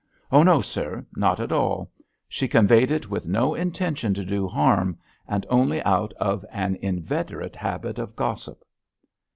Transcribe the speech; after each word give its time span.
"Oh 0.31 0.41
no, 0.41 0.61
sir, 0.61 1.05
not 1.15 1.39
at 1.39 1.51
all; 1.51 1.91
she 2.27 2.47
conveyed 2.47 2.89
it 2.89 3.07
with 3.11 3.27
no 3.27 3.53
intention 3.53 4.15
to 4.15 4.25
do 4.25 4.47
harm, 4.47 4.97
and 5.27 5.45
only 5.47 5.79
out 5.83 6.11
of 6.13 6.43
an 6.49 6.73
inveterate 6.81 7.55
habit 7.55 7.99
of 7.99 8.15
gossip." 8.15 8.63